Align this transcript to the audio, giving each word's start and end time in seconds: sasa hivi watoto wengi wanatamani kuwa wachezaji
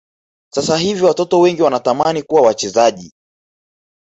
sasa 0.53 0.77
hivi 0.77 1.03
watoto 1.03 1.39
wengi 1.39 1.61
wanatamani 1.61 2.23
kuwa 2.23 2.41
wachezaji 2.41 3.13